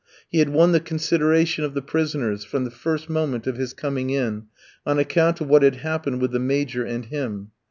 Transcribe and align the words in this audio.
He 0.31 0.39
had 0.39 0.49
won 0.49 0.71
the 0.71 0.79
consideration 0.79 1.63
of 1.63 1.75
the 1.75 1.81
prisoners, 1.83 2.43
from 2.43 2.63
the 2.63 2.71
first 2.71 3.07
moment 3.07 3.45
of 3.45 3.57
his 3.57 3.71
coming 3.75 4.09
in, 4.09 4.47
on 4.83 4.97
account 4.97 5.39
of 5.41 5.47
what 5.47 5.61
had 5.61 5.75
happened 5.75 6.21
with 6.21 6.31
the 6.31 6.39
Major 6.39 6.83
and 6.83 7.05
him. 7.05 7.51